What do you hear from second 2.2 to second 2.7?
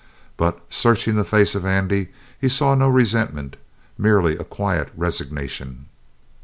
he